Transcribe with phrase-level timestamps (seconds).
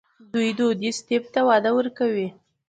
[0.33, 2.27] دوی دودیز طب ته وده ورکوي.